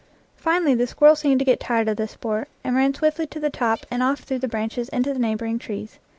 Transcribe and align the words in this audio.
Finally 0.35 0.73
the 0.73 0.87
squirrel 0.87 1.15
seemed 1.15 1.37
to 1.37 1.45
get 1.45 1.59
tired 1.59 1.87
of 1.87 1.95
the 1.95 2.07
sport, 2.07 2.47
and 2.63 2.75
ran 2.75 2.91
swiftly 2.91 3.27
to 3.27 3.39
the 3.39 3.51
top 3.51 3.85
and 3.91 4.01
off 4.01 4.21
through 4.21 4.39
the 4.39 4.47
branches 4.47 4.89
into 4.89 5.13
the 5.13 5.19
neighboring 5.19 5.59
trees. 5.59 5.99